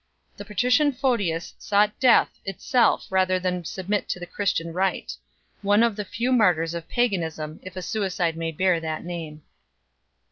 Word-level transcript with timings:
The 0.35 0.45
patrician 0.45 0.93
Photius 0.93 1.53
sought 1.59 1.91
death 1.99 2.31
itself 2.43 3.05
rather 3.11 3.37
than 3.39 3.63
submit 3.63 4.09
to 4.09 4.19
the 4.19 4.25
Christian 4.25 4.73
rite 4.73 5.15
3 5.61 5.67
one 5.69 5.83
of 5.83 5.95
the 5.95 6.03
few 6.05 6.31
martyrs 6.31 6.73
of 6.73 6.89
paganism, 6.89 7.59
if 7.61 7.75
a 7.75 7.83
suicide 7.83 8.35
may 8.35 8.51
bear 8.51 8.79
that 8.79 9.03
name. 9.05 9.43